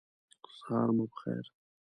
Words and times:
سهار 0.57 0.89
مو 0.95 1.05
په 1.11 1.17
خیر! 1.21 1.45